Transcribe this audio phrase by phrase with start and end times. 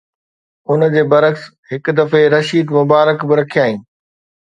[0.69, 3.83] ان جي برعڪس، هڪ دفعي رشيد مبارڪ به رکيائين